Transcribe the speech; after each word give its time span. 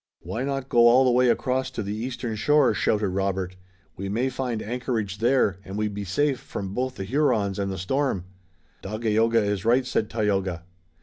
"Why 0.21 0.43
not 0.43 0.67
go 0.67 0.87
all 0.87 1.05
the 1.05 1.11
way 1.11 1.29
across 1.29 1.69
to 1.69 1.83
the 1.83 1.95
eastern 1.95 2.35
shore?" 2.35 2.73
shouted 2.73 3.09
Robert. 3.09 3.55
"We 3.95 4.09
may 4.09 4.29
find 4.29 4.59
anchorage 4.63 5.19
there, 5.19 5.59
and 5.63 5.77
we'd 5.77 5.93
be 5.93 6.05
safe 6.05 6.39
from 6.39 6.73
both 6.73 6.95
the 6.95 7.03
Hurons 7.05 7.59
and 7.59 7.71
the 7.71 7.77
storm!" 7.77 8.25
"Dagaeoga 8.81 9.43
is 9.43 9.63
right," 9.63 9.85
said 9.85 10.09
Tayoga. 10.09 10.63